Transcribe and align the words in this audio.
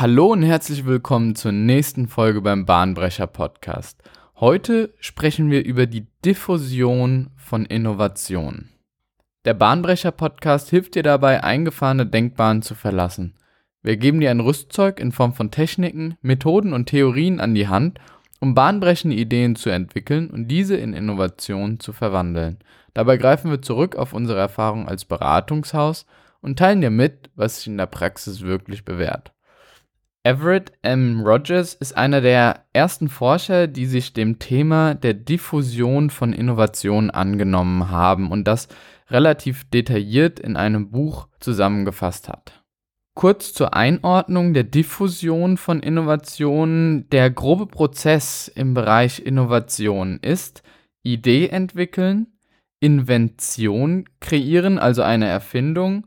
Hallo 0.00 0.26
und 0.28 0.44
herzlich 0.44 0.86
willkommen 0.86 1.34
zur 1.34 1.50
nächsten 1.50 2.06
Folge 2.06 2.40
beim 2.40 2.64
Bahnbrecher 2.64 3.26
Podcast. 3.26 4.00
Heute 4.36 4.94
sprechen 5.00 5.50
wir 5.50 5.64
über 5.64 5.86
die 5.86 6.06
Diffusion 6.24 7.30
von 7.34 7.66
Innovation. 7.66 8.68
Der 9.44 9.54
Bahnbrecher 9.54 10.12
Podcast 10.12 10.70
hilft 10.70 10.94
dir 10.94 11.02
dabei, 11.02 11.42
eingefahrene 11.42 12.06
Denkbahnen 12.06 12.62
zu 12.62 12.76
verlassen. 12.76 13.34
Wir 13.82 13.96
geben 13.96 14.20
dir 14.20 14.30
ein 14.30 14.38
Rüstzeug 14.38 15.00
in 15.00 15.10
Form 15.10 15.32
von 15.32 15.50
Techniken, 15.50 16.16
Methoden 16.22 16.74
und 16.74 16.86
Theorien 16.86 17.40
an 17.40 17.56
die 17.56 17.66
Hand, 17.66 17.98
um 18.38 18.54
bahnbrechende 18.54 19.16
Ideen 19.16 19.56
zu 19.56 19.68
entwickeln 19.68 20.30
und 20.30 20.46
diese 20.46 20.76
in 20.76 20.94
Innovationen 20.94 21.80
zu 21.80 21.92
verwandeln. 21.92 22.58
Dabei 22.94 23.16
greifen 23.16 23.50
wir 23.50 23.62
zurück 23.62 23.96
auf 23.96 24.12
unsere 24.12 24.38
Erfahrung 24.38 24.86
als 24.86 25.04
Beratungshaus 25.04 26.06
und 26.40 26.56
teilen 26.56 26.82
dir 26.82 26.90
mit, 26.90 27.30
was 27.34 27.56
sich 27.56 27.66
in 27.66 27.78
der 27.78 27.86
Praxis 27.86 28.42
wirklich 28.42 28.84
bewährt. 28.84 29.32
Everett 30.28 30.72
M. 30.82 31.22
Rogers 31.22 31.72
ist 31.72 31.96
einer 31.96 32.20
der 32.20 32.66
ersten 32.74 33.08
Forscher, 33.08 33.66
die 33.66 33.86
sich 33.86 34.12
dem 34.12 34.38
Thema 34.38 34.94
der 34.94 35.14
Diffusion 35.14 36.10
von 36.10 36.34
Innovationen 36.34 37.10
angenommen 37.10 37.90
haben 37.90 38.30
und 38.30 38.44
das 38.44 38.68
relativ 39.08 39.64
detailliert 39.70 40.38
in 40.38 40.56
einem 40.58 40.90
Buch 40.90 41.28
zusammengefasst 41.40 42.28
hat. 42.28 42.62
Kurz 43.14 43.54
zur 43.54 43.72
Einordnung 43.72 44.52
der 44.52 44.64
Diffusion 44.64 45.56
von 45.56 45.80
Innovationen. 45.80 47.08
Der 47.08 47.30
grobe 47.30 47.64
Prozess 47.64 48.48
im 48.54 48.74
Bereich 48.74 49.20
Innovation 49.20 50.18
ist 50.20 50.62
Idee 51.02 51.48
entwickeln, 51.48 52.26
Invention 52.80 54.04
kreieren, 54.20 54.78
also 54.78 55.00
eine 55.00 55.26
Erfindung, 55.26 56.06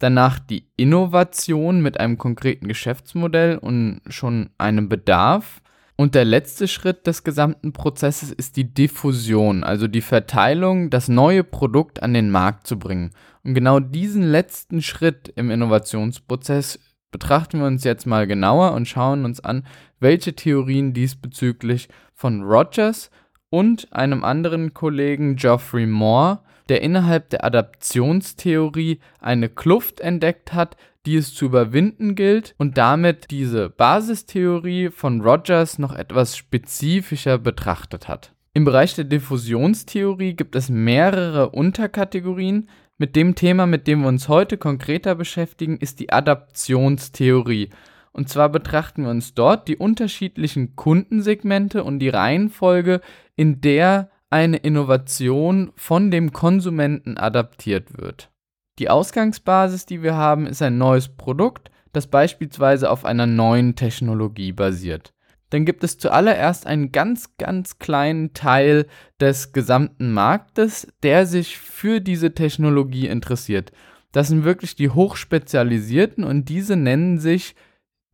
danach 0.00 0.40
die 0.40 0.66
Innovation 0.76 1.80
mit 1.80 2.00
einem 2.00 2.18
konkreten 2.18 2.66
Geschäftsmodell 2.66 3.58
und 3.58 4.00
schon 4.08 4.50
einem 4.58 4.88
Bedarf. 4.88 5.62
Und 5.94 6.14
der 6.14 6.24
letzte 6.24 6.66
Schritt 6.66 7.06
des 7.06 7.24
gesamten 7.24 7.72
Prozesses 7.74 8.32
ist 8.32 8.56
die 8.56 8.72
Diffusion, 8.72 9.62
also 9.62 9.86
die 9.86 10.00
Verteilung, 10.00 10.88
das 10.88 11.08
neue 11.08 11.44
Produkt 11.44 12.02
an 12.02 12.14
den 12.14 12.30
Markt 12.30 12.66
zu 12.66 12.78
bringen. 12.78 13.10
Und 13.44 13.52
genau 13.52 13.80
diesen 13.80 14.22
letzten 14.22 14.80
Schritt 14.80 15.30
im 15.36 15.50
Innovationsprozess 15.50 16.78
betrachten 17.10 17.58
wir 17.60 17.66
uns 17.66 17.84
jetzt 17.84 18.06
mal 18.06 18.26
genauer 18.26 18.72
und 18.72 18.88
schauen 18.88 19.26
uns 19.26 19.40
an, 19.40 19.66
welche 19.98 20.34
Theorien 20.34 20.94
diesbezüglich 20.94 21.90
von 22.14 22.42
Rogers 22.42 23.10
und 23.50 23.92
einem 23.92 24.24
anderen 24.24 24.72
Kollegen 24.72 25.36
Geoffrey 25.36 25.86
Moore 25.86 26.40
der 26.70 26.82
innerhalb 26.82 27.28
der 27.30 27.44
Adaptionstheorie 27.44 29.00
eine 29.18 29.48
Kluft 29.48 30.00
entdeckt 30.00 30.54
hat, 30.54 30.76
die 31.04 31.16
es 31.16 31.34
zu 31.34 31.46
überwinden 31.46 32.14
gilt 32.14 32.54
und 32.58 32.78
damit 32.78 33.30
diese 33.30 33.70
Basistheorie 33.70 34.90
von 34.90 35.20
Rogers 35.20 35.78
noch 35.78 35.94
etwas 35.94 36.36
spezifischer 36.36 37.38
betrachtet 37.38 38.06
hat. 38.06 38.32
Im 38.52 38.64
Bereich 38.64 38.94
der 38.94 39.04
Diffusionstheorie 39.04 40.34
gibt 40.34 40.54
es 40.54 40.68
mehrere 40.68 41.50
Unterkategorien. 41.50 42.68
Mit 42.98 43.16
dem 43.16 43.34
Thema, 43.34 43.66
mit 43.66 43.86
dem 43.86 44.02
wir 44.02 44.08
uns 44.08 44.28
heute 44.28 44.56
konkreter 44.56 45.14
beschäftigen, 45.14 45.76
ist 45.78 46.00
die 46.00 46.12
Adaptionstheorie. 46.12 47.70
Und 48.12 48.28
zwar 48.28 48.48
betrachten 48.48 49.04
wir 49.04 49.10
uns 49.10 49.34
dort 49.34 49.68
die 49.68 49.76
unterschiedlichen 49.76 50.76
Kundensegmente 50.76 51.82
und 51.82 51.98
die 52.00 52.08
Reihenfolge, 52.08 53.00
in 53.36 53.60
der 53.60 54.10
eine 54.30 54.58
Innovation 54.58 55.72
von 55.74 56.10
dem 56.10 56.32
Konsumenten 56.32 57.18
adaptiert 57.18 57.98
wird. 57.98 58.30
Die 58.78 58.88
Ausgangsbasis, 58.88 59.84
die 59.84 60.02
wir 60.02 60.14
haben, 60.14 60.46
ist 60.46 60.62
ein 60.62 60.78
neues 60.78 61.08
Produkt, 61.08 61.70
das 61.92 62.06
beispielsweise 62.06 62.90
auf 62.90 63.04
einer 63.04 63.26
neuen 63.26 63.74
Technologie 63.74 64.52
basiert. 64.52 65.12
Dann 65.50 65.64
gibt 65.64 65.82
es 65.82 65.98
zuallererst 65.98 66.66
einen 66.66 66.92
ganz, 66.92 67.36
ganz 67.36 67.78
kleinen 67.78 68.32
Teil 68.32 68.86
des 69.18 69.52
gesamten 69.52 70.12
Marktes, 70.12 70.86
der 71.02 71.26
sich 71.26 71.58
für 71.58 72.00
diese 72.00 72.32
Technologie 72.34 73.08
interessiert. 73.08 73.72
Das 74.12 74.28
sind 74.28 74.44
wirklich 74.44 74.76
die 74.76 74.90
hochspezialisierten 74.90 76.22
und 76.22 76.48
diese 76.48 76.76
nennen 76.76 77.18
sich 77.18 77.56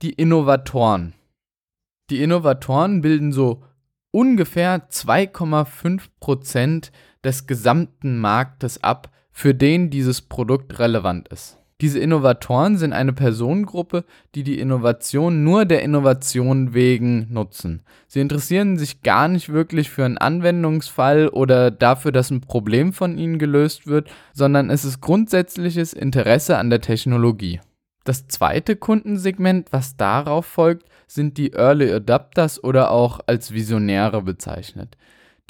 die 0.02 0.12
Innovatoren. 0.12 1.14
Die 2.10 2.22
Innovatoren 2.22 3.02
bilden 3.02 3.32
so 3.32 3.62
ungefähr 4.16 4.88
2,5 4.88 6.00
Prozent 6.20 6.90
des 7.22 7.46
gesamten 7.46 8.18
Marktes 8.18 8.82
ab, 8.82 9.10
für 9.30 9.54
den 9.54 9.90
dieses 9.90 10.22
Produkt 10.22 10.78
relevant 10.78 11.28
ist. 11.28 11.58
Diese 11.82 11.98
Innovatoren 11.98 12.78
sind 12.78 12.94
eine 12.94 13.12
Personengruppe, 13.12 14.06
die 14.34 14.42
die 14.42 14.58
Innovation 14.58 15.44
nur 15.44 15.66
der 15.66 15.82
Innovation 15.82 16.72
wegen 16.72 17.26
nutzen. 17.30 17.82
Sie 18.06 18.20
interessieren 18.20 18.78
sich 18.78 19.02
gar 19.02 19.28
nicht 19.28 19.50
wirklich 19.50 19.90
für 19.90 20.06
einen 20.06 20.16
Anwendungsfall 20.16 21.28
oder 21.28 21.70
dafür, 21.70 22.10
dass 22.10 22.30
ein 22.30 22.40
Problem 22.40 22.94
von 22.94 23.18
ihnen 23.18 23.38
gelöst 23.38 23.86
wird, 23.86 24.08
sondern 24.32 24.70
es 24.70 24.86
ist 24.86 25.02
grundsätzliches 25.02 25.92
Interesse 25.92 26.56
an 26.56 26.70
der 26.70 26.80
Technologie. 26.80 27.60
Das 28.06 28.26
zweite 28.28 28.76
Kundensegment, 28.76 29.72
was 29.72 29.96
darauf 29.96 30.46
folgt, 30.46 30.88
sind 31.08 31.36
die 31.38 31.54
Early 31.54 31.92
Adapters 31.92 32.62
oder 32.62 32.92
auch 32.92 33.18
als 33.26 33.52
Visionäre 33.52 34.22
bezeichnet. 34.22 34.96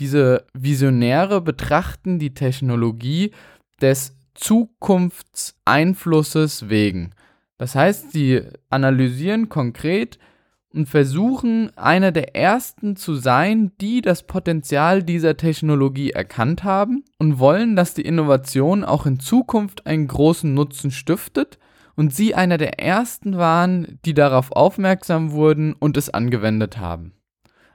Diese 0.00 0.47
Visionäre 0.55 1.43
betrachten 1.43 2.19
die 2.19 2.33
Technologie 2.33 3.33
des 3.83 4.16
Zukunftseinflusses 4.34 6.71
wegen. 6.71 7.11
Das 7.59 7.75
heißt, 7.75 8.12
sie 8.12 8.41
analysieren 8.71 9.50
konkret 9.50 10.19
und 10.72 10.89
versuchen, 10.89 11.77
einer 11.77 12.11
der 12.11 12.34
ersten 12.34 12.97
zu 12.97 13.16
sein, 13.16 13.72
die 13.83 14.00
das 14.00 14.22
Potenzial 14.22 15.03
dieser 15.03 15.37
Technologie 15.37 16.12
erkannt 16.12 16.65
haben 16.65 17.05
und 17.19 17.39
wollen, 17.39 17.77
dass 17.77 17.93
die 17.93 18.06
Innovation 18.06 18.83
auch 18.83 19.05
in 19.05 19.21
Zukunft 19.21 19.87
einen 19.87 20.09
großen 20.09 20.55
Nutzen 20.55 20.91
stiftet 20.91 21.59
und 21.97 22.15
sie 22.15 22.34
einer 22.34 22.59
der 22.59 22.79
ersten 22.79 23.37
waren, 23.37 23.99
die 24.05 24.15
darauf 24.15 24.53
aufmerksam 24.53 25.33
wurden 25.33 25.73
und 25.73 25.97
es 25.97 26.11
angewendet 26.11 26.79
haben. 26.79 27.15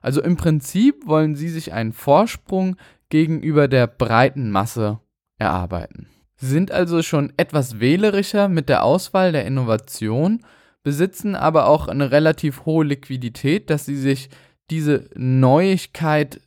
Also 0.01 0.21
im 0.21 0.37
Prinzip 0.37 1.05
wollen 1.05 1.35
sie 1.35 1.49
sich 1.49 1.73
einen 1.73 1.91
Vorsprung 1.91 2.77
gegenüber 3.09 3.67
der 3.67 3.87
breiten 3.87 4.49
Masse 4.49 4.99
erarbeiten. 5.37 6.07
Sie 6.35 6.47
sind 6.47 6.71
also 6.71 7.03
schon 7.03 7.33
etwas 7.37 7.79
wählerischer 7.79 8.47
mit 8.47 8.69
der 8.69 8.83
Auswahl 8.83 9.31
der 9.31 9.45
Innovation, 9.45 10.43
besitzen 10.83 11.35
aber 11.35 11.67
auch 11.67 11.87
eine 11.87 12.11
relativ 12.11 12.65
hohe 12.65 12.85
Liquidität, 12.85 13.69
dass 13.69 13.85
sie 13.85 13.97
sich 13.97 14.29
diese 14.71 15.09
Neuigkeit 15.15 16.41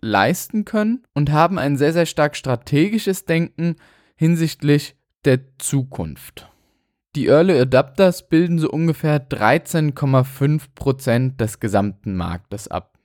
leisten 0.00 0.64
können 0.64 1.02
und 1.12 1.32
haben 1.32 1.58
ein 1.58 1.76
sehr, 1.76 1.92
sehr 1.92 2.06
stark 2.06 2.36
strategisches 2.36 3.24
Denken 3.24 3.76
hinsichtlich 4.14 4.96
der 5.24 5.40
Zukunft. 5.58 6.48
Die 7.16 7.26
Early 7.28 7.58
Adapters 7.58 8.28
bilden 8.28 8.58
so 8.58 8.68
ungefähr 8.68 9.26
13,5% 9.26 11.38
des 11.38 11.60
gesamten 11.60 12.14
Marktes 12.14 12.68
ab. 12.68 12.98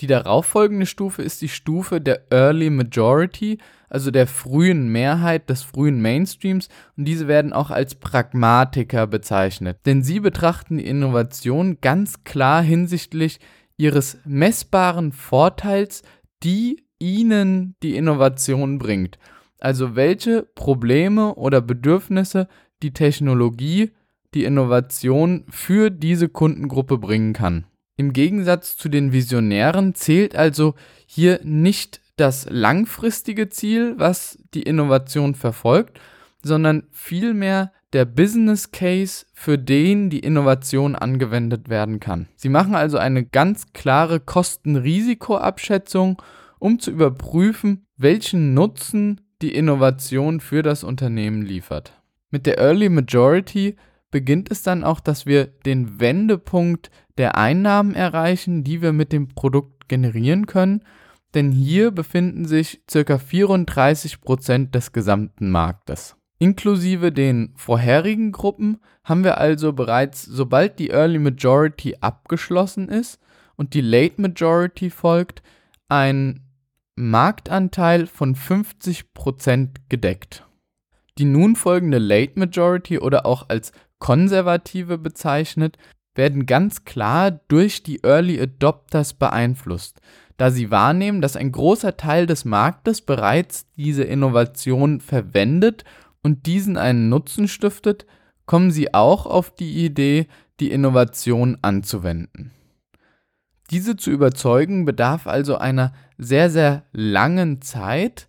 Die 0.00 0.08
darauffolgende 0.08 0.86
Stufe 0.86 1.22
ist 1.22 1.40
die 1.40 1.48
Stufe 1.48 2.00
der 2.00 2.32
Early 2.32 2.70
Majority, 2.70 3.58
also 3.88 4.10
der 4.10 4.26
frühen 4.26 4.88
Mehrheit 4.88 5.48
des 5.48 5.62
frühen 5.62 6.02
Mainstreams, 6.02 6.68
und 6.96 7.04
diese 7.04 7.28
werden 7.28 7.52
auch 7.52 7.70
als 7.70 7.94
Pragmatiker 7.94 9.06
bezeichnet, 9.06 9.78
denn 9.86 10.02
sie 10.02 10.18
betrachten 10.18 10.78
die 10.78 10.86
Innovation 10.86 11.78
ganz 11.80 12.24
klar 12.24 12.62
hinsichtlich 12.62 13.38
ihres 13.76 14.18
messbaren 14.24 15.12
Vorteils, 15.12 16.02
die 16.42 16.84
ihnen 16.98 17.76
die 17.80 17.94
Innovation 17.94 18.80
bringt. 18.80 19.20
Also 19.60 19.94
welche 19.94 20.42
Probleme 20.42 21.36
oder 21.36 21.60
Bedürfnisse 21.60 22.48
die 22.82 22.92
Technologie, 22.92 23.92
die 24.34 24.44
Innovation 24.44 25.44
für 25.48 25.90
diese 25.90 26.28
Kundengruppe 26.28 26.98
bringen 26.98 27.32
kann. 27.32 27.64
Im 27.96 28.12
Gegensatz 28.12 28.76
zu 28.76 28.88
den 28.88 29.12
Visionären 29.12 29.94
zählt 29.94 30.34
also 30.34 30.74
hier 31.06 31.40
nicht 31.44 32.00
das 32.16 32.46
langfristige 32.50 33.48
Ziel, 33.48 33.94
was 33.98 34.38
die 34.52 34.62
Innovation 34.62 35.34
verfolgt, 35.34 36.00
sondern 36.42 36.84
vielmehr 36.90 37.72
der 37.92 38.04
Business 38.04 38.72
Case, 38.72 39.26
für 39.32 39.56
den 39.56 40.10
die 40.10 40.18
Innovation 40.18 40.96
angewendet 40.96 41.68
werden 41.68 42.00
kann. 42.00 42.26
Sie 42.34 42.48
machen 42.48 42.74
also 42.74 42.98
eine 42.98 43.24
ganz 43.24 43.72
klare 43.72 44.18
Kosten-Risiko-Abschätzung, 44.18 46.20
um 46.58 46.80
zu 46.80 46.90
überprüfen, 46.90 47.86
welchen 47.96 48.52
Nutzen 48.52 49.20
die 49.42 49.54
Innovation 49.54 50.40
für 50.40 50.62
das 50.62 50.82
Unternehmen 50.82 51.42
liefert. 51.42 51.92
Mit 52.34 52.46
der 52.46 52.58
Early 52.58 52.88
Majority 52.88 53.76
beginnt 54.10 54.50
es 54.50 54.64
dann 54.64 54.82
auch, 54.82 54.98
dass 54.98 55.24
wir 55.24 55.46
den 55.46 56.00
Wendepunkt 56.00 56.90
der 57.16 57.38
Einnahmen 57.38 57.94
erreichen, 57.94 58.64
die 58.64 58.82
wir 58.82 58.92
mit 58.92 59.12
dem 59.12 59.28
Produkt 59.28 59.88
generieren 59.88 60.46
können, 60.46 60.82
denn 61.34 61.52
hier 61.52 61.92
befinden 61.92 62.44
sich 62.44 62.80
ca. 62.90 62.98
34% 62.98 64.72
des 64.72 64.90
gesamten 64.90 65.48
Marktes. 65.48 66.16
Inklusive 66.40 67.12
den 67.12 67.52
vorherigen 67.54 68.32
Gruppen 68.32 68.78
haben 69.04 69.22
wir 69.22 69.38
also 69.38 69.72
bereits, 69.72 70.24
sobald 70.24 70.80
die 70.80 70.90
Early 70.90 71.20
Majority 71.20 71.98
abgeschlossen 72.00 72.88
ist 72.88 73.20
und 73.54 73.74
die 73.74 73.80
Late 73.80 74.20
Majority 74.20 74.90
folgt, 74.90 75.40
einen 75.86 76.40
Marktanteil 76.96 78.08
von 78.08 78.34
50% 78.34 79.68
gedeckt. 79.88 80.44
Die 81.18 81.24
nun 81.24 81.56
folgende 81.56 81.98
Late 81.98 82.38
Majority 82.38 82.98
oder 82.98 83.24
auch 83.24 83.48
als 83.48 83.72
Konservative 83.98 84.98
bezeichnet, 84.98 85.78
werden 86.14 86.46
ganz 86.46 86.84
klar 86.84 87.40
durch 87.48 87.82
die 87.82 88.02
Early 88.04 88.40
Adopters 88.40 89.14
beeinflusst, 89.14 90.00
da 90.36 90.50
sie 90.50 90.70
wahrnehmen, 90.70 91.20
dass 91.20 91.36
ein 91.36 91.52
großer 91.52 91.96
Teil 91.96 92.26
des 92.26 92.44
Marktes 92.44 93.00
bereits 93.00 93.66
diese 93.76 94.04
Innovation 94.04 95.00
verwendet 95.00 95.84
und 96.22 96.46
diesen 96.46 96.76
einen 96.76 97.08
Nutzen 97.08 97.48
stiftet, 97.48 98.06
kommen 98.46 98.70
sie 98.70 98.94
auch 98.94 99.26
auf 99.26 99.54
die 99.54 99.84
Idee, 99.84 100.26
die 100.60 100.70
Innovation 100.70 101.58
anzuwenden. 101.62 102.52
Diese 103.70 103.96
zu 103.96 104.10
überzeugen 104.10 104.84
bedarf 104.84 105.26
also 105.26 105.56
einer 105.56 105.92
sehr, 106.18 106.50
sehr 106.50 106.84
langen 106.92 107.62
Zeit 107.62 108.28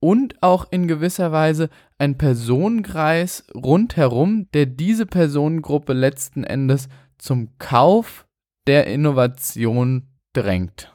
und 0.00 0.42
auch 0.42 0.66
in 0.70 0.88
gewisser 0.88 1.32
Weise 1.32 1.68
ein 1.98 2.18
Personenkreis 2.18 3.44
rundherum, 3.54 4.48
der 4.52 4.66
diese 4.66 5.06
Personengruppe 5.06 5.92
letzten 5.92 6.44
Endes 6.44 6.88
zum 7.18 7.50
Kauf 7.58 8.26
der 8.66 8.86
Innovation 8.86 10.08
drängt. 10.32 10.92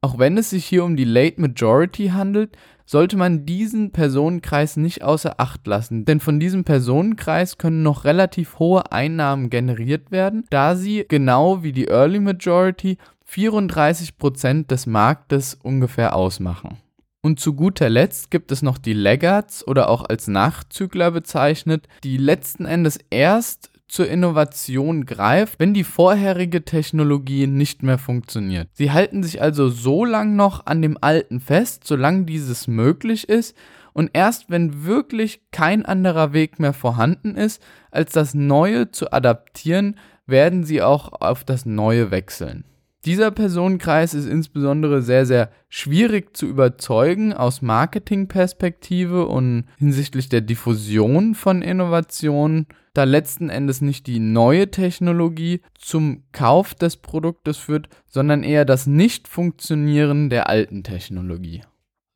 Auch 0.00 0.18
wenn 0.18 0.38
es 0.38 0.50
sich 0.50 0.64
hier 0.64 0.84
um 0.84 0.96
die 0.96 1.04
Late 1.04 1.40
Majority 1.40 2.08
handelt, 2.08 2.56
sollte 2.84 3.16
man 3.16 3.44
diesen 3.44 3.90
Personenkreis 3.90 4.76
nicht 4.76 5.02
außer 5.02 5.40
Acht 5.40 5.66
lassen, 5.66 6.04
denn 6.04 6.20
von 6.20 6.38
diesem 6.38 6.62
Personenkreis 6.62 7.58
können 7.58 7.82
noch 7.82 8.04
relativ 8.04 8.60
hohe 8.60 8.92
Einnahmen 8.92 9.50
generiert 9.50 10.12
werden, 10.12 10.44
da 10.50 10.76
sie 10.76 11.04
genau 11.08 11.64
wie 11.64 11.72
die 11.72 11.88
Early 11.88 12.20
Majority 12.20 12.98
34% 13.28 14.68
des 14.68 14.86
Marktes 14.86 15.58
ungefähr 15.60 16.14
ausmachen. 16.14 16.78
Und 17.26 17.40
zu 17.40 17.54
guter 17.54 17.90
Letzt 17.90 18.30
gibt 18.30 18.52
es 18.52 18.62
noch 18.62 18.78
die 18.78 18.92
Laggards 18.92 19.66
oder 19.66 19.88
auch 19.88 20.04
als 20.04 20.28
Nachzügler 20.28 21.10
bezeichnet, 21.10 21.88
die 22.04 22.18
letzten 22.18 22.66
Endes 22.66 23.00
erst 23.10 23.72
zur 23.88 24.06
Innovation 24.06 25.06
greift, 25.06 25.58
wenn 25.58 25.74
die 25.74 25.82
vorherige 25.82 26.64
Technologie 26.64 27.48
nicht 27.48 27.82
mehr 27.82 27.98
funktioniert. 27.98 28.68
Sie 28.74 28.92
halten 28.92 29.24
sich 29.24 29.42
also 29.42 29.68
so 29.68 30.04
lange 30.04 30.36
noch 30.36 30.66
an 30.66 30.82
dem 30.82 30.98
Alten 31.00 31.40
fest, 31.40 31.82
solange 31.84 32.26
dieses 32.26 32.68
möglich 32.68 33.28
ist, 33.28 33.56
und 33.92 34.10
erst 34.12 34.48
wenn 34.48 34.84
wirklich 34.84 35.40
kein 35.50 35.84
anderer 35.84 36.32
Weg 36.32 36.60
mehr 36.60 36.74
vorhanden 36.74 37.34
ist, 37.34 37.60
als 37.90 38.12
das 38.12 38.34
Neue 38.34 38.92
zu 38.92 39.12
adaptieren, 39.12 39.96
werden 40.26 40.62
sie 40.62 40.80
auch 40.80 41.10
auf 41.20 41.42
das 41.42 41.66
Neue 41.66 42.12
wechseln. 42.12 42.62
Dieser 43.06 43.30
Personenkreis 43.30 44.14
ist 44.14 44.26
insbesondere 44.26 45.00
sehr, 45.00 45.26
sehr 45.26 45.50
schwierig 45.68 46.36
zu 46.36 46.46
überzeugen 46.46 47.32
aus 47.32 47.62
Marketingperspektive 47.62 49.26
und 49.26 49.66
hinsichtlich 49.78 50.28
der 50.28 50.40
Diffusion 50.40 51.36
von 51.36 51.62
Innovationen, 51.62 52.66
da 52.94 53.04
letzten 53.04 53.48
Endes 53.48 53.80
nicht 53.80 54.08
die 54.08 54.18
neue 54.18 54.72
Technologie 54.72 55.60
zum 55.78 56.24
Kauf 56.32 56.74
des 56.74 56.96
Produktes 56.96 57.58
führt, 57.58 57.88
sondern 58.06 58.42
eher 58.42 58.64
das 58.64 58.88
Nicht-Funktionieren 58.88 60.28
der 60.28 60.48
alten 60.48 60.82
Technologie. 60.82 61.62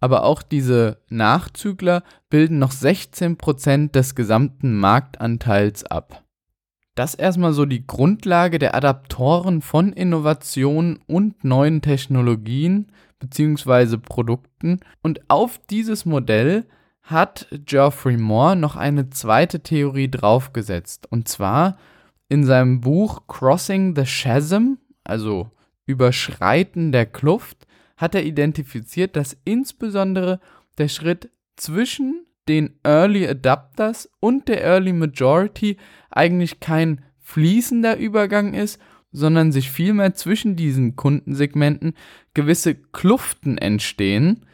Aber 0.00 0.24
auch 0.24 0.42
diese 0.42 0.98
Nachzügler 1.08 2.02
bilden 2.30 2.58
noch 2.58 2.72
16% 2.72 3.92
des 3.92 4.16
gesamten 4.16 4.74
Marktanteils 4.74 5.84
ab. 5.84 6.24
Das 6.94 7.14
erstmal 7.14 7.52
so 7.52 7.66
die 7.66 7.86
Grundlage 7.86 8.58
der 8.58 8.74
Adaptoren 8.74 9.62
von 9.62 9.92
Innovationen 9.92 11.00
und 11.06 11.44
neuen 11.44 11.82
Technologien 11.82 12.92
bzw. 13.20 13.96
Produkten. 13.98 14.80
Und 15.02 15.20
auf 15.28 15.60
dieses 15.70 16.04
Modell 16.04 16.66
hat 17.02 17.46
Geoffrey 17.64 18.16
Moore 18.16 18.56
noch 18.56 18.76
eine 18.76 19.10
zweite 19.10 19.60
Theorie 19.60 20.10
draufgesetzt. 20.10 21.06
Und 21.10 21.28
zwar 21.28 21.76
in 22.28 22.44
seinem 22.44 22.80
Buch 22.80 23.26
Crossing 23.26 23.96
the 23.96 24.04
Chasm, 24.04 24.74
also 25.04 25.50
Überschreiten 25.86 26.92
der 26.92 27.06
Kluft, 27.06 27.66
hat 27.96 28.14
er 28.14 28.24
identifiziert, 28.24 29.16
dass 29.16 29.36
insbesondere 29.44 30.40
der 30.78 30.88
Schritt 30.88 31.30
zwischen 31.56 32.26
den 32.48 32.78
Early 32.82 33.26
Adapters 33.26 34.10
und 34.20 34.48
der 34.48 34.62
Early 34.64 34.92
Majority 34.92 35.76
eigentlich 36.10 36.60
kein 36.60 37.04
fließender 37.20 37.96
Übergang 37.96 38.54
ist, 38.54 38.80
sondern 39.12 39.52
sich 39.52 39.70
vielmehr 39.70 40.14
zwischen 40.14 40.56
diesen 40.56 40.96
Kundensegmenten 40.96 41.94
gewisse 42.34 42.74
Kluften 42.74 43.58
entstehen, 43.58 44.46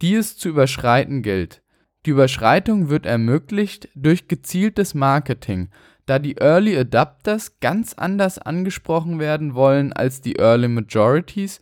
die 0.00 0.14
es 0.14 0.36
zu 0.36 0.48
überschreiten 0.48 1.22
gilt. 1.22 1.62
Die 2.06 2.10
Überschreitung 2.10 2.88
wird 2.88 3.06
ermöglicht 3.06 3.88
durch 3.94 4.28
gezieltes 4.28 4.94
Marketing, 4.94 5.68
da 6.06 6.18
die 6.18 6.36
Early 6.36 6.76
Adapters 6.76 7.60
ganz 7.60 7.92
anders 7.94 8.38
angesprochen 8.38 9.18
werden 9.18 9.54
wollen 9.54 9.92
als 9.92 10.20
die 10.22 10.36
Early 10.36 10.68
Majorities, 10.68 11.60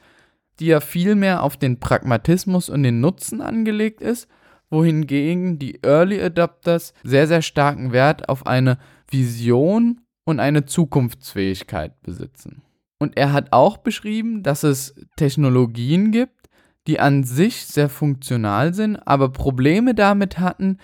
die 0.60 0.66
ja 0.66 0.80
vielmehr 0.80 1.42
auf 1.42 1.56
den 1.56 1.80
Pragmatismus 1.80 2.68
und 2.68 2.82
den 2.82 3.00
Nutzen 3.00 3.40
angelegt 3.40 4.00
ist 4.00 4.28
wohingegen 4.70 5.58
die 5.58 5.80
Early 5.82 6.20
Adopters 6.20 6.94
sehr, 7.02 7.26
sehr 7.26 7.42
starken 7.42 7.92
Wert 7.92 8.28
auf 8.28 8.46
eine 8.46 8.78
Vision 9.08 10.00
und 10.24 10.40
eine 10.40 10.66
Zukunftsfähigkeit 10.66 12.00
besitzen. 12.02 12.62
Und 12.98 13.16
er 13.16 13.32
hat 13.32 13.52
auch 13.52 13.78
beschrieben, 13.78 14.42
dass 14.42 14.62
es 14.62 14.94
Technologien 15.16 16.10
gibt, 16.10 16.48
die 16.86 17.00
an 17.00 17.24
sich 17.24 17.66
sehr 17.66 17.88
funktional 17.88 18.74
sind, 18.74 18.96
aber 18.96 19.30
Probleme 19.30 19.94
damit 19.94 20.38
hatten, 20.38 20.78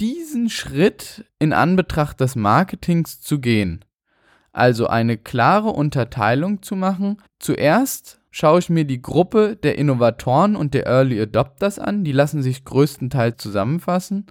diesen 0.00 0.50
Schritt 0.50 1.24
in 1.38 1.52
Anbetracht 1.52 2.20
des 2.20 2.34
Marketings 2.34 3.20
zu 3.20 3.40
gehen. 3.40 3.84
Also 4.52 4.86
eine 4.86 5.16
klare 5.18 5.70
Unterteilung 5.70 6.62
zu 6.62 6.76
machen. 6.76 7.18
Zuerst 7.44 8.22
schaue 8.30 8.58
ich 8.58 8.70
mir 8.70 8.86
die 8.86 9.02
Gruppe 9.02 9.54
der 9.62 9.76
Innovatoren 9.76 10.56
und 10.56 10.72
der 10.72 10.86
Early 10.86 11.20
Adopters 11.20 11.78
an. 11.78 12.02
Die 12.02 12.12
lassen 12.12 12.42
sich 12.42 12.64
größtenteils 12.64 13.36
zusammenfassen. 13.36 14.24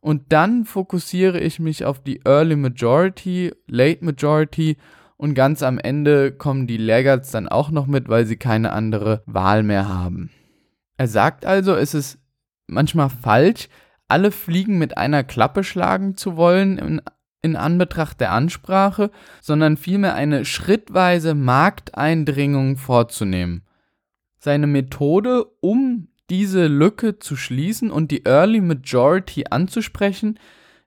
Und 0.00 0.32
dann 0.32 0.64
fokussiere 0.64 1.38
ich 1.38 1.60
mich 1.60 1.84
auf 1.84 2.02
die 2.02 2.20
Early 2.24 2.56
Majority, 2.56 3.54
Late 3.68 4.04
Majority 4.04 4.76
und 5.16 5.34
ganz 5.34 5.62
am 5.62 5.78
Ende 5.78 6.32
kommen 6.32 6.66
die 6.66 6.78
Laggards 6.78 7.30
dann 7.30 7.46
auch 7.46 7.70
noch 7.70 7.86
mit, 7.86 8.08
weil 8.08 8.26
sie 8.26 8.36
keine 8.36 8.72
andere 8.72 9.22
Wahl 9.24 9.62
mehr 9.62 9.88
haben. 9.88 10.30
Er 10.96 11.06
sagt 11.06 11.46
also, 11.46 11.76
es 11.76 11.94
ist 11.94 12.18
manchmal 12.66 13.08
falsch, 13.08 13.68
alle 14.08 14.32
Fliegen 14.32 14.78
mit 14.78 14.98
einer 14.98 15.22
Klappe 15.22 15.62
schlagen 15.62 16.16
zu 16.16 16.36
wollen 16.36 16.76
in 16.76 17.02
Anbetracht 17.42 18.20
der 18.20 18.32
Ansprache, 18.32 19.10
sondern 19.40 19.76
vielmehr 19.76 20.14
eine 20.14 20.44
schrittweise 20.44 21.34
Markteindringung 21.34 22.76
vorzunehmen. 22.76 23.62
Seine 24.38 24.66
Methode, 24.66 25.46
um 25.60 26.08
diese 26.30 26.66
Lücke 26.66 27.18
zu 27.18 27.36
schließen 27.36 27.90
und 27.90 28.10
die 28.10 28.24
Early 28.24 28.60
Majority 28.60 29.44
anzusprechen, 29.50 30.38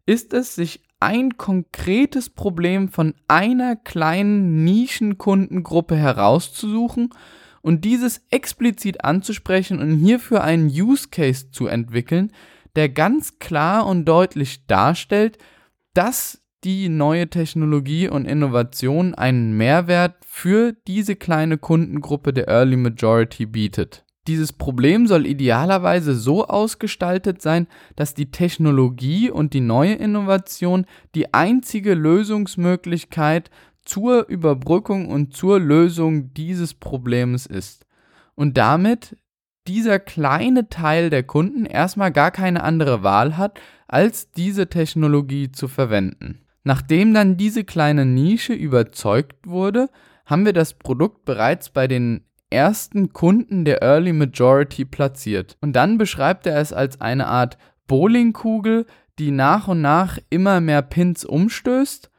ist 0.06 0.34
es, 0.34 0.56
sich 0.56 0.82
ein 1.00 1.38
konkretes 1.38 2.30
Problem 2.30 2.90
von 2.90 3.16
einer 3.28 3.76
kleinen 3.76 4.64
Nischenkundengruppe 4.64 5.96
herauszusuchen 5.96 7.10
und 7.62 7.86
dieses 7.86 8.22
explizit 8.30 9.04
anzusprechen 9.04 9.80
und 9.80 9.98
hierfür 9.98 10.44
einen 10.44 10.68
Use 10.68 11.10
Case 11.10 11.52
zu 11.52 11.68
entwickeln, 11.68 12.32
der 12.76 12.90
ganz 12.90 13.40
klar 13.40 13.86
und 13.88 14.06
deutlich 14.06 14.68
darstellt, 14.68 15.38
dass 15.94 16.42
die 16.64 16.90
neue 16.90 17.28
Technologie 17.30 18.08
und 18.08 18.26
Innovation 18.26 19.16
einen 19.16 19.58
Mehrwert 19.58 20.16
für 20.26 20.74
diese 20.88 21.16
kleine 21.16 21.58
Kundengruppe 21.58 22.34
der 22.34 22.48
Early 22.48 22.78
Majority 22.78 23.48
bietet. 23.48 24.06
Dieses 24.28 24.54
Problem 24.54 25.08
soll 25.08 25.26
idealerweise 25.26 26.14
so 26.14 26.46
ausgestaltet 26.46 27.42
sein, 27.42 27.68
dass 27.96 28.14
die 28.14 28.30
Technologie 28.30 29.32
und 29.32 29.54
die 29.54 29.62
neue 29.62 29.94
Innovation 29.94 30.86
die 31.16 31.34
einzige 31.34 31.96
Lösungsmöglichkeit 31.96 33.50
zur 33.84 34.28
Überbrückung 34.28 35.10
und 35.10 35.36
zur 35.36 35.60
Lösung 35.60 36.34
dieses 36.36 36.76
Problems 36.76 37.48
ist. 37.48 37.88
Und 38.36 38.58
damit 38.58 39.18
dieser 39.68 40.00
kleine 40.00 40.70
Teil 40.70 41.10
der 41.10 41.24
Kunden 41.24 41.66
erstmal 41.66 42.12
gar 42.12 42.32
keine 42.32 42.64
andere 42.64 43.04
Wahl 43.04 43.38
hat, 43.38 43.60
als 43.92 44.32
diese 44.32 44.68
Technologie 44.68 45.52
zu 45.52 45.68
verwenden. 45.68 46.40
Nachdem 46.64 47.14
dann 47.14 47.38
diese 47.38 47.64
kleine 47.64 48.06
Nische 48.06 48.54
überzeugt 48.54 49.48
wurde, 49.48 49.90
haben 50.26 50.46
wir 50.46 50.54
das 50.54 50.74
Produkt 50.76 51.26
bereits 51.26 51.70
bei 51.70 51.88
den 51.88 52.24
ersten 52.50 53.14
Kunden 53.14 53.66
der 53.66 53.82
Early 53.82 54.14
Majority 54.14 54.86
platziert. 54.86 55.58
Und 55.62 55.74
dann 55.74 55.98
beschreibt 55.98 56.46
er 56.46 56.58
es 56.58 56.72
als 56.72 57.02
eine 57.02 57.28
Art 57.28 57.58
Bowlingkugel, 57.88 58.86
die 59.20 59.32
nach 59.32 59.68
und 59.68 59.82
nach 59.82 60.20
immer 60.30 60.62
mehr 60.62 60.82
Pins 60.82 61.26
umstößt, 61.26 62.10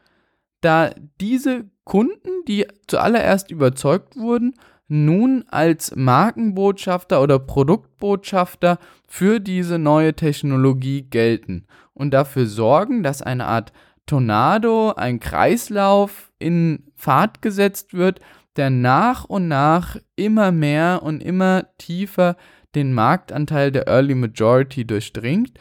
da 0.60 0.90
diese 1.20 1.64
Kunden, 1.84 2.44
die 2.46 2.66
zuallererst 2.86 3.50
überzeugt 3.50 4.16
wurden, 4.16 4.54
nun 4.88 5.44
als 5.48 5.94
Markenbotschafter 5.96 7.22
oder 7.22 7.38
Produktbotschafter 7.38 8.78
für 9.06 9.40
diese 9.40 9.78
neue 9.78 10.14
Technologie 10.14 11.02
gelten 11.02 11.66
und 11.94 12.12
dafür 12.12 12.46
sorgen, 12.46 13.02
dass 13.02 13.22
eine 13.22 13.46
Art 13.46 13.72
Tornado, 14.06 14.92
ein 14.92 15.20
Kreislauf 15.20 16.32
in 16.38 16.90
Fahrt 16.96 17.40
gesetzt 17.40 17.94
wird, 17.94 18.20
der 18.56 18.70
nach 18.70 19.24
und 19.24 19.48
nach 19.48 19.96
immer 20.16 20.52
mehr 20.52 21.02
und 21.02 21.22
immer 21.22 21.66
tiefer 21.78 22.36
den 22.74 22.92
Marktanteil 22.92 23.70
der 23.70 23.86
Early 23.86 24.14
Majority 24.14 24.84
durchdringt 24.86 25.58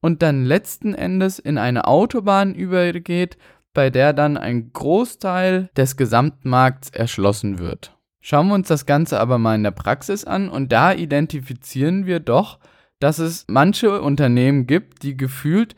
und 0.00 0.22
dann 0.22 0.44
letzten 0.44 0.94
Endes 0.94 1.38
in 1.38 1.58
eine 1.58 1.86
Autobahn 1.86 2.54
übergeht, 2.54 3.36
bei 3.72 3.90
der 3.90 4.12
dann 4.12 4.36
ein 4.36 4.72
Großteil 4.72 5.70
des 5.76 5.96
Gesamtmarkts 5.96 6.90
erschlossen 6.90 7.58
wird. 7.58 7.96
Schauen 8.26 8.48
wir 8.48 8.54
uns 8.54 8.68
das 8.68 8.86
Ganze 8.86 9.20
aber 9.20 9.36
mal 9.36 9.54
in 9.54 9.64
der 9.64 9.70
Praxis 9.70 10.24
an 10.24 10.48
und 10.48 10.72
da 10.72 10.94
identifizieren 10.94 12.06
wir 12.06 12.20
doch, 12.20 12.58
dass 12.98 13.18
es 13.18 13.44
manche 13.48 14.00
Unternehmen 14.00 14.66
gibt, 14.66 15.02
die 15.02 15.14
gefühlt 15.14 15.76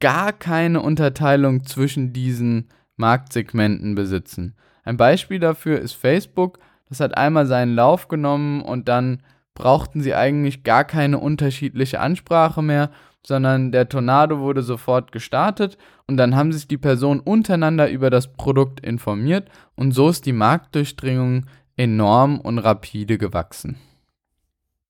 gar 0.00 0.32
keine 0.32 0.80
Unterteilung 0.80 1.64
zwischen 1.64 2.12
diesen 2.12 2.68
Marktsegmenten 2.96 3.94
besitzen. 3.94 4.56
Ein 4.82 4.96
Beispiel 4.96 5.38
dafür 5.38 5.78
ist 5.78 5.92
Facebook. 5.92 6.58
Das 6.88 6.98
hat 6.98 7.16
einmal 7.16 7.46
seinen 7.46 7.76
Lauf 7.76 8.08
genommen 8.08 8.60
und 8.60 8.88
dann 8.88 9.22
brauchten 9.54 10.00
sie 10.00 10.16
eigentlich 10.16 10.64
gar 10.64 10.82
keine 10.82 11.20
unterschiedliche 11.20 12.00
Ansprache 12.00 12.60
mehr, 12.60 12.90
sondern 13.24 13.70
der 13.70 13.88
Tornado 13.88 14.40
wurde 14.40 14.62
sofort 14.62 15.12
gestartet 15.12 15.78
und 16.08 16.16
dann 16.16 16.34
haben 16.34 16.50
sich 16.50 16.66
die 16.66 16.76
Personen 16.76 17.20
untereinander 17.20 17.88
über 17.88 18.10
das 18.10 18.32
Produkt 18.32 18.80
informiert 18.80 19.48
und 19.76 19.92
so 19.92 20.08
ist 20.08 20.26
die 20.26 20.32
Marktdurchdringung 20.32 21.46
enorm 21.76 22.40
und 22.40 22.58
rapide 22.58 23.18
gewachsen. 23.18 23.76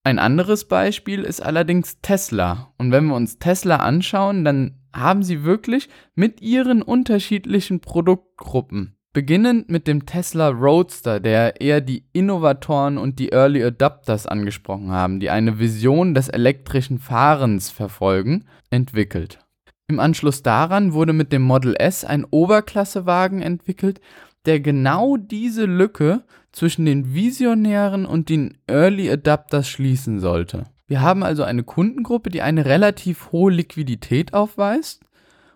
Ein 0.02 0.18
anderes 0.18 0.66
Beispiel 0.66 1.22
ist 1.22 1.40
allerdings 1.40 2.00
Tesla. 2.02 2.72
Und 2.76 2.92
wenn 2.92 3.06
wir 3.06 3.14
uns 3.14 3.38
Tesla 3.38 3.76
anschauen, 3.76 4.44
dann 4.44 4.78
haben 4.92 5.22
sie 5.22 5.44
wirklich 5.44 5.88
mit 6.14 6.42
ihren 6.42 6.82
unterschiedlichen 6.82 7.80
Produktgruppen 7.80 8.94
Beginnend 9.14 9.70
mit 9.70 9.86
dem 9.86 10.06
Tesla 10.06 10.48
Roadster, 10.48 11.20
der 11.20 11.60
eher 11.60 11.80
die 11.80 12.04
Innovatoren 12.12 12.98
und 12.98 13.20
die 13.20 13.30
Early 13.30 13.62
Adopters 13.62 14.26
angesprochen 14.26 14.90
haben, 14.90 15.20
die 15.20 15.30
eine 15.30 15.60
Vision 15.60 16.14
des 16.14 16.28
elektrischen 16.28 16.98
Fahrens 16.98 17.70
verfolgen, 17.70 18.44
entwickelt. 18.70 19.38
Im 19.86 20.00
Anschluss 20.00 20.42
daran 20.42 20.94
wurde 20.94 21.12
mit 21.12 21.32
dem 21.32 21.42
Model 21.42 21.76
S 21.78 22.04
ein 22.04 22.24
Oberklassewagen 22.24 23.40
entwickelt, 23.40 24.00
der 24.46 24.60
genau 24.60 25.16
diese 25.16 25.64
Lücke 25.64 26.24
zwischen 26.52 26.84
den 26.84 27.14
Visionären 27.14 28.06
und 28.06 28.28
den 28.28 28.58
Early 28.66 29.10
Adapters 29.10 29.68
schließen 29.68 30.20
sollte. 30.20 30.64
Wir 30.86 31.00
haben 31.00 31.22
also 31.22 31.42
eine 31.42 31.64
Kundengruppe, 31.64 32.30
die 32.30 32.42
eine 32.42 32.64
relativ 32.66 33.32
hohe 33.32 33.52
Liquidität 33.52 34.34
aufweist 34.34 35.04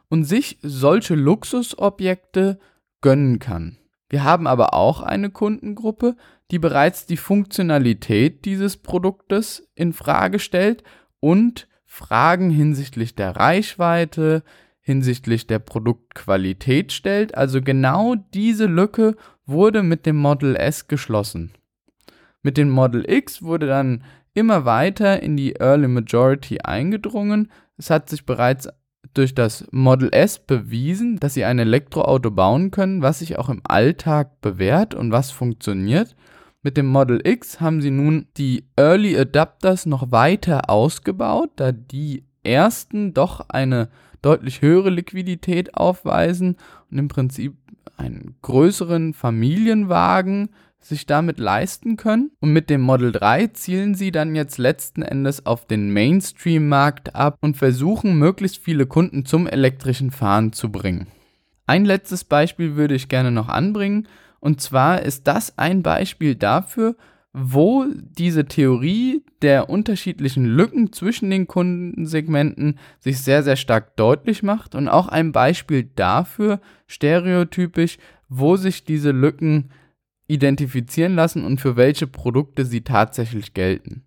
und 0.09 0.25
sich 0.25 0.59
solche 0.62 1.14
Luxusobjekte 1.14 2.59
gönnen 3.00 3.38
kann. 3.38 3.78
Wir 4.09 4.25
haben 4.25 4.47
aber 4.47 4.73
auch 4.73 5.02
eine 5.02 5.30
Kundengruppe, 5.30 6.16
die 6.50 6.59
bereits 6.59 7.04
die 7.04 7.18
Funktionalität 7.18 8.47
dieses 8.47 8.78
Produktes 8.78 9.68
in 9.75 9.92
Frage 9.92 10.38
stellt 10.38 10.83
und 11.21 11.68
Fragen 11.85 12.50
hinsichtlich 12.50 13.14
der 13.14 13.37
Reichweite, 13.37 14.42
hinsichtlich 14.88 15.47
der 15.47 15.59
Produktqualität 15.59 16.92
stellt. 16.92 17.37
Also 17.37 17.61
genau 17.61 18.14
diese 18.33 18.64
Lücke 18.64 19.16
wurde 19.45 19.83
mit 19.83 20.07
dem 20.07 20.16
Model 20.16 20.57
S 20.57 20.88
geschlossen. 20.88 21.52
Mit 22.42 22.57
dem 22.57 22.71
Model 22.71 23.04
X 23.07 23.42
wurde 23.42 23.66
dann 23.66 24.02
immer 24.33 24.64
weiter 24.64 25.23
in 25.23 25.37
die 25.37 25.57
Early 25.57 25.88
Majority 25.88 26.61
eingedrungen. 26.64 27.52
Es 27.76 27.90
hat 27.90 28.09
sich 28.09 28.25
bereits 28.25 28.71
durch 29.12 29.35
das 29.35 29.66
Model 29.73 30.09
S 30.11 30.38
bewiesen, 30.38 31.18
dass 31.21 31.35
sie 31.35 31.45
ein 31.45 31.59
Elektroauto 31.59 32.30
bauen 32.30 32.71
können, 32.71 33.02
was 33.02 33.18
sich 33.18 33.38
auch 33.38 33.50
im 33.50 33.61
Alltag 33.64 34.40
bewährt 34.40 34.95
und 34.95 35.12
was 35.12 35.30
funktioniert. 35.30 36.16
Mit 36.62 36.78
dem 36.78 36.87
Model 36.87 37.21
X 37.25 37.61
haben 37.61 37.83
sie 37.83 37.90
nun 37.90 38.26
die 38.38 38.64
Early 38.76 39.18
Adapters 39.18 39.85
noch 39.85 40.12
weiter 40.12 40.71
ausgebaut, 40.71 41.50
da 41.57 41.73
die 41.73 42.25
ersten 42.42 43.12
doch 43.12 43.50
eine 43.50 43.90
deutlich 44.23 44.63
höhere 44.63 44.91
Liquidität 44.91 45.75
aufweisen 45.75 46.57
und 46.91 46.99
im 46.99 47.09
Prinzip 47.09 47.55
einen 47.97 48.37
größeren 48.43 49.15
Familienwagen 49.15 50.51
sich 50.81 51.07
damit 51.07 51.39
leisten 51.39 51.97
können. 51.97 52.31
Und 52.41 52.53
mit 52.53 52.71
dem 52.71 52.81
Model 52.81 53.13
3 53.13 53.49
zielen 53.49 53.95
sie 53.95 54.13
dann 54.13 54.37
jetzt 54.37 54.59
letzten 54.59 55.03
Endes 55.03 55.45
auf 55.45 55.67
den 55.67 55.93
Mainstream-Markt 55.93 57.15
ab 57.15 57.37
und 57.41 57.57
versuchen, 57.57 58.19
möglichst 58.19 58.59
viele 58.59 58.87
Kunden 58.87 59.25
zum 59.25 59.47
elektrischen 59.47 60.11
Fahren 60.11 60.53
zu 60.53 60.71
bringen. 60.71 61.09
Ein 61.67 61.85
letztes 61.85 62.25
Beispiel 62.25 62.77
würde 62.77 62.95
ich 62.95 63.09
gerne 63.09 63.31
noch 63.31 63.49
anbringen. 63.49 64.09
Und 64.41 64.61
zwar 64.61 65.03
ist 65.03 65.27
das 65.27 65.59
ein 65.59 65.83
Beispiel 65.83 66.35
dafür, 66.35 66.97
wo 67.40 67.87
diese 67.95 68.47
Theorie 68.47 69.25
der 69.42 69.71
unterschiedlichen 69.71 70.45
Lücken 70.45 70.92
zwischen 70.92 71.30
den 71.30 71.47
Kundensegmenten 71.47 72.78
sich 72.99 73.21
sehr, 73.21 73.42
sehr 73.42 73.57
stark 73.57 73.97
deutlich 73.97 74.42
macht 74.42 74.75
und 74.75 74.88
auch 74.88 75.09
ein 75.09 75.30
Beispiel 75.33 75.85
dafür, 75.95 76.61
stereotypisch, 76.87 77.99
wo 78.28 78.57
sich 78.57 78.85
diese 78.85 79.12
Lücken 79.12 79.71
identifizieren 80.26 81.14
lassen 81.14 81.45
und 81.45 81.61
für 81.61 81.76
welche 81.76 82.07
Produkte 82.07 82.64
sie 82.64 82.83
tatsächlich 82.83 83.54
gelten. 83.54 84.04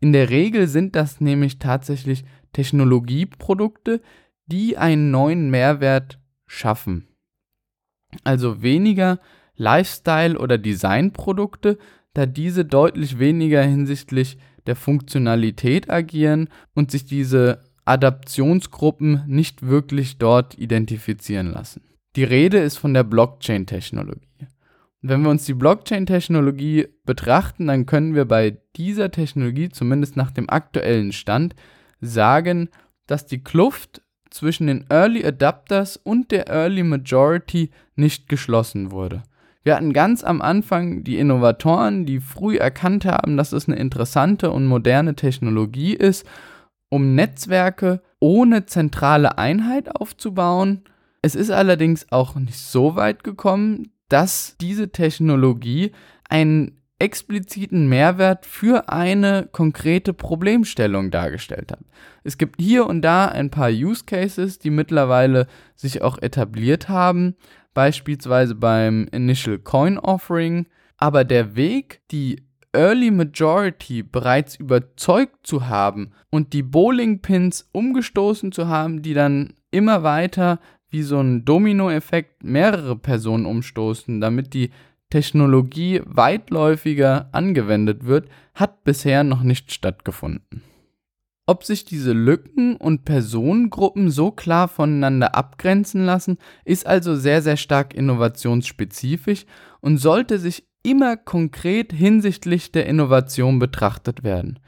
In 0.00 0.12
der 0.12 0.30
Regel 0.30 0.66
sind 0.66 0.96
das 0.96 1.20
nämlich 1.20 1.58
tatsächlich 1.58 2.24
Technologieprodukte, 2.52 4.00
die 4.46 4.76
einen 4.76 5.10
neuen 5.10 5.50
Mehrwert 5.50 6.18
schaffen. 6.46 7.06
Also 8.24 8.62
weniger 8.62 9.20
Lifestyle- 9.56 10.38
oder 10.38 10.58
Designprodukte, 10.58 11.78
da 12.14 12.26
diese 12.26 12.64
deutlich 12.64 13.18
weniger 13.18 13.62
hinsichtlich 13.62 14.38
der 14.66 14.76
Funktionalität 14.76 15.90
agieren 15.90 16.48
und 16.74 16.90
sich 16.90 17.04
diese 17.04 17.62
Adaptionsgruppen 17.84 19.24
nicht 19.26 19.66
wirklich 19.66 20.18
dort 20.18 20.56
identifizieren 20.58 21.48
lassen. 21.50 21.82
Die 22.14 22.24
Rede 22.24 22.58
ist 22.58 22.76
von 22.76 22.94
der 22.94 23.04
Blockchain-Technologie. 23.04 24.46
Wenn 25.00 25.22
wir 25.22 25.30
uns 25.30 25.46
die 25.46 25.54
Blockchain-Technologie 25.54 26.86
betrachten, 27.04 27.66
dann 27.66 27.86
können 27.86 28.14
wir 28.14 28.24
bei 28.24 28.58
dieser 28.76 29.10
Technologie, 29.10 29.68
zumindest 29.68 30.16
nach 30.16 30.30
dem 30.30 30.48
aktuellen 30.48 31.12
Stand, 31.12 31.56
sagen, 32.00 32.68
dass 33.06 33.26
die 33.26 33.42
Kluft 33.42 34.02
zwischen 34.30 34.68
den 34.68 34.84
Early 34.88 35.24
Adapters 35.24 35.96
und 35.96 36.30
der 36.30 36.48
Early 36.48 36.84
Majority 36.84 37.70
nicht 37.96 38.28
geschlossen 38.28 38.92
wurde. 38.92 39.24
Wir 39.64 39.76
hatten 39.76 39.92
ganz 39.92 40.24
am 40.24 40.42
Anfang 40.42 41.04
die 41.04 41.18
Innovatoren, 41.18 42.04
die 42.04 42.20
früh 42.20 42.56
erkannt 42.56 43.04
haben, 43.04 43.36
dass 43.36 43.52
es 43.52 43.68
eine 43.68 43.78
interessante 43.78 44.50
und 44.50 44.66
moderne 44.66 45.14
Technologie 45.14 45.94
ist, 45.94 46.26
um 46.88 47.14
Netzwerke 47.14 48.02
ohne 48.18 48.66
zentrale 48.66 49.38
Einheit 49.38 49.94
aufzubauen. 49.94 50.82
Es 51.22 51.34
ist 51.34 51.50
allerdings 51.50 52.10
auch 52.10 52.34
nicht 52.34 52.58
so 52.58 52.96
weit 52.96 53.22
gekommen, 53.22 53.92
dass 54.08 54.56
diese 54.60 54.90
Technologie 54.90 55.92
einen 56.28 56.82
expliziten 56.98 57.88
Mehrwert 57.88 58.46
für 58.46 58.88
eine 58.88 59.48
konkrete 59.50 60.12
Problemstellung 60.12 61.10
dargestellt 61.10 61.72
hat. 61.72 61.80
Es 62.22 62.38
gibt 62.38 62.60
hier 62.60 62.86
und 62.86 63.02
da 63.02 63.26
ein 63.26 63.50
paar 63.50 63.70
Use 63.70 64.04
Cases, 64.04 64.60
die 64.60 64.70
mittlerweile 64.70 65.48
sich 65.74 66.02
auch 66.02 66.22
etabliert 66.22 66.88
haben, 66.88 67.34
beispielsweise 67.74 68.54
beim 68.54 69.08
Initial 69.12 69.58
Coin 69.58 69.98
Offering, 69.98 70.66
aber 70.96 71.24
der 71.24 71.56
Weg, 71.56 72.00
die 72.10 72.42
Early 72.72 73.10
Majority 73.10 74.02
bereits 74.02 74.56
überzeugt 74.56 75.46
zu 75.46 75.68
haben 75.68 76.12
und 76.30 76.54
die 76.54 76.62
Bowling 76.62 77.20
Pins 77.20 77.68
umgestoßen 77.72 78.52
zu 78.52 78.68
haben, 78.68 79.02
die 79.02 79.12
dann 79.12 79.54
immer 79.70 80.02
weiter 80.02 80.58
wie 80.88 81.02
so 81.02 81.20
ein 81.20 81.44
Dominoeffekt 81.44 82.44
mehrere 82.44 82.96
Personen 82.96 83.46
umstoßen, 83.46 84.20
damit 84.20 84.54
die 84.54 84.70
Technologie 85.10 86.00
weitläufiger 86.04 87.28
angewendet 87.32 88.04
wird, 88.04 88.28
hat 88.54 88.84
bisher 88.84 89.24
noch 89.24 89.42
nicht 89.42 89.72
stattgefunden. 89.72 90.62
Ob 91.52 91.64
sich 91.64 91.84
diese 91.84 92.14
Lücken 92.14 92.76
und 92.76 93.04
Personengruppen 93.04 94.10
so 94.10 94.30
klar 94.30 94.68
voneinander 94.68 95.34
abgrenzen 95.34 96.06
lassen, 96.06 96.38
ist 96.64 96.86
also 96.86 97.14
sehr, 97.14 97.42
sehr 97.42 97.58
stark 97.58 97.92
innovationsspezifisch 97.92 99.44
und 99.82 99.98
sollte 99.98 100.38
sich 100.38 100.64
immer 100.82 101.18
konkret 101.18 101.92
hinsichtlich 101.92 102.72
der 102.72 102.86
Innovation 102.86 103.58
betrachtet 103.58 104.24
werden. 104.24 104.60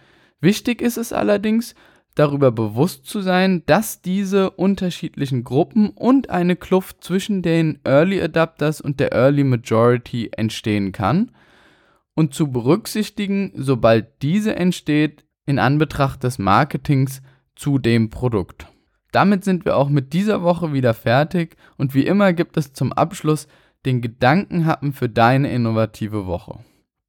Wichtig 0.43 0.83
ist 0.83 0.99
es 0.99 1.15
allerdings, 1.15 1.75
darüber 2.17 2.53
bewusst 2.53 3.07
zu 3.07 3.23
sein, 3.23 3.63
dass 3.65 4.03
diese 4.03 4.51
unterschiedlichen 4.51 5.43
Gruppen 5.43 5.89
und 5.89 6.29
eine 6.29 6.55
Kluft 6.55 7.03
zwischen 7.03 7.41
den 7.41 7.79
Early 7.85 8.21
Adapters 8.21 8.83
und 8.83 9.01
der 9.01 9.13
Early 9.13 9.45
Majority 9.45 10.33
entstehen 10.37 10.93
kann 10.93 11.31
und 12.13 12.35
zu 12.35 12.53
berücksichtigen, 12.53 13.53
sobald 13.55 14.21
diese 14.21 14.55
entsteht, 14.55 15.25
in 15.47 15.59
Anbetracht 15.59 16.23
des 16.25 16.39
Marketings 16.39 17.23
zu 17.55 17.79
dem 17.79 18.11
Produkt. 18.11 18.67
Damit 19.13 19.45
sind 19.45 19.65
wir 19.65 19.77
auch 19.77 19.89
mit 19.89 20.13
dieser 20.13 20.43
Woche 20.43 20.73
wieder 20.73 20.93
fertig 20.95 21.57
und 21.77 21.95
wie 21.95 22.07
immer 22.07 22.33
gibt 22.33 22.57
es 22.57 22.73
zum 22.73 22.93
Abschluss 22.93 23.47
den 23.87 24.01
Gedankenhappen 24.01 24.93
für 24.93 25.09
deine 25.09 25.53
innovative 25.53 26.27
Woche. 26.27 26.59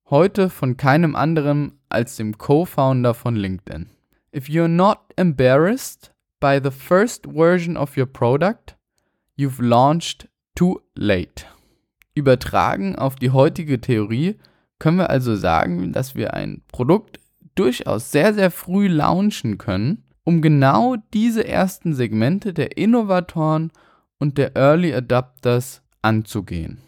Heute 0.10 0.50
von 0.50 0.78
keinem 0.78 1.16
anderen 1.16 1.80
als 1.90 2.16
dem 2.18 2.38
Co-Founder 2.38 3.14
von 3.14 3.36
LinkedIn. 3.36 3.90
If 4.36 4.48
you're 4.48 4.68
not 4.68 5.00
embarrassed 5.16 6.14
by 6.40 6.60
the 6.64 6.72
first 6.72 7.26
version 7.26 7.76
of 7.76 7.98
your 7.98 8.06
product, 8.06 8.76
you've 9.36 9.64
launched 9.64 10.28
too 10.54 10.82
late. 10.94 11.46
Übertragen 12.14 12.96
auf 12.96 13.16
die 13.16 13.32
heutige 13.32 13.82
Theorie 13.82 14.38
können 14.78 14.98
wir 14.98 15.10
also 15.10 15.36
sagen, 15.36 15.92
dass 15.92 16.16
wir 16.16 16.34
ein 16.34 16.62
Produkt 16.68 17.20
durchaus 17.56 18.12
sehr, 18.12 18.34
sehr 18.34 18.52
früh 18.52 18.88
launchen 18.88 19.58
können, 19.58 20.04
um 20.24 20.42
genau 20.42 20.96
diese 21.14 21.48
ersten 21.48 21.94
Segmente 21.94 22.54
der 22.54 22.78
Innovatoren 22.78 23.72
und 24.20 24.38
der 24.38 24.56
Early 24.56 24.94
Adapters 24.94 25.82
anzugehen. 26.02 26.80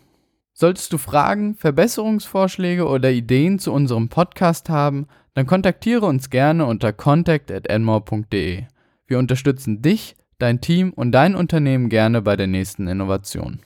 Solltest 0.54 0.92
du 0.92 0.98
Fragen, 0.98 1.56
Verbesserungsvorschläge 1.56 2.88
oder 2.88 3.12
Ideen 3.12 3.60
zu 3.60 3.72
unserem 3.72 4.10
Podcast 4.10 4.70
haben, 4.70 5.08
dann 5.36 5.46
kontaktiere 5.46 6.06
uns 6.08 6.32
gerne 6.32 6.66
unter 6.66 6.94
contact@enmore.de. 6.94 8.64
Wir 9.06 9.20
unterstützen 9.20 9.84
dich, 9.84 10.16
dein 10.40 10.62
Team 10.62 10.94
und 10.94 11.12
dein 11.12 11.36
Unternehmen 11.36 11.90
gerne 11.90 12.24
bei 12.24 12.36
der 12.36 12.48
nächsten 12.48 12.88
Innovation. 12.88 13.60